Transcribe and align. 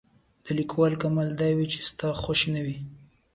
د 0.45 0.47
لیکوالۍ 0.59 0.97
کمال 1.01 1.29
دا 1.41 1.49
وي 1.55 1.65
چې 1.73 1.79
ستا 1.89 2.07
د 2.13 2.17
خوښې 2.21 2.49
نه 2.55 2.61
وي. 2.65 2.75